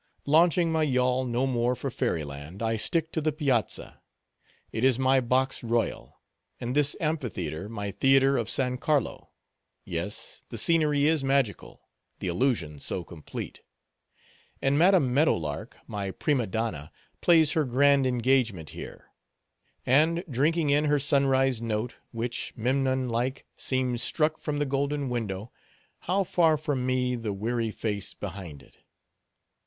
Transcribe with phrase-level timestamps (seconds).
[0.25, 4.01] Launching my yawl no more for fairy land, I stick to the piazza.
[4.71, 6.19] It is my box royal;
[6.59, 9.29] and this amphitheatre, my theatre of San Carlo.
[9.85, 13.61] Yes, the scenery is magical—the illusion so complete.
[14.59, 16.91] And Madam Meadow Lark, my prima donna,
[17.21, 19.11] plays her grand engagement here;
[19.85, 25.51] and, drinking in her sunrise note, which, Memnon like, seems struck from the golden window,
[25.99, 28.77] how far from me the weary face behind it.